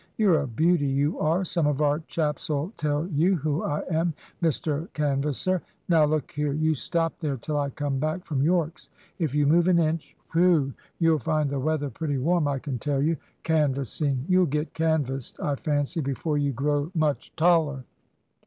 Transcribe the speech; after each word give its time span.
You're 0.17 0.41
a 0.41 0.47
beauty, 0.47 0.87
you 0.87 1.19
are. 1.19 1.45
Some 1.45 1.67
of 1.67 1.79
our 1.79 1.99
chaps'll 1.99 2.71
tell 2.75 3.05
you 3.09 3.35
who 3.35 3.61
I 3.63 3.83
am, 3.87 4.15
Mr 4.41 4.91
Canvasser. 4.93 5.61
Now, 5.87 6.05
look 6.05 6.31
here, 6.31 6.53
you 6.53 6.73
stop 6.73 7.19
there 7.19 7.37
till 7.37 7.59
I 7.59 7.69
come 7.69 7.99
back 7.99 8.25
from 8.25 8.41
Yorke's. 8.41 8.89
If 9.19 9.35
you 9.35 9.45
move 9.45 9.67
an 9.67 9.77
inch 9.77 10.17
whew! 10.33 10.73
you'll 10.97 11.19
find 11.19 11.51
the 11.51 11.59
weather 11.59 11.91
pretty 11.91 12.17
warm, 12.17 12.47
I 12.47 12.57
can 12.57 12.79
tell 12.79 12.99
you. 12.99 13.17
Canvassing? 13.43 14.25
You'll 14.27 14.47
get 14.47 14.73
canvassed, 14.73 15.39
I 15.39 15.53
fancy, 15.53 16.01
before 16.01 16.39
you 16.39 16.51
grow 16.51 16.89
much 16.95 17.31
taller." 17.35 17.83